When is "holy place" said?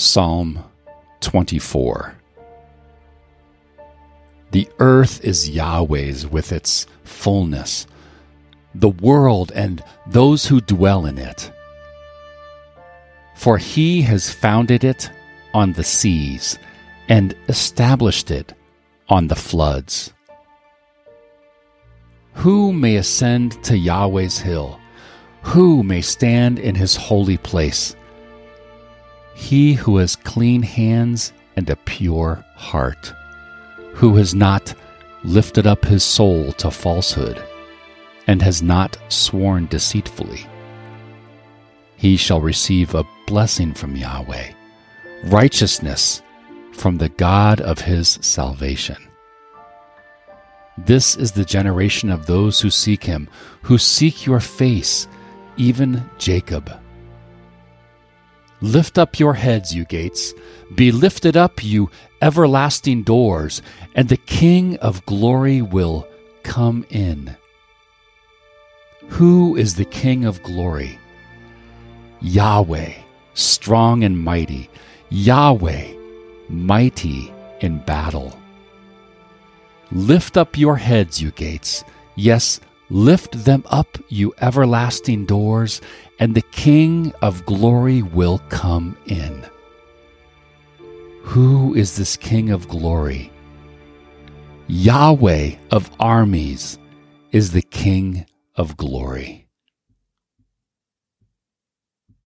26.96-27.94